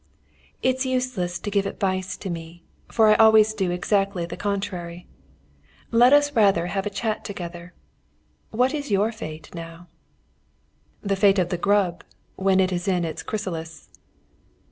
[0.63, 5.07] "It's useless to give advice to me, for I always do exactly the contrary.
[5.91, 7.75] Let us rather have a chat together.
[8.49, 9.89] What is your fate, now?"
[11.03, 12.03] "The fate of the grub
[12.35, 13.89] when it is in its chrysalis."